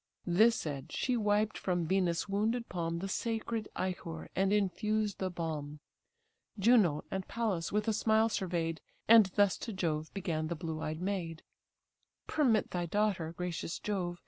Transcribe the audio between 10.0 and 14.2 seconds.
began the blue eyed maid: "Permit thy daughter, gracious Jove!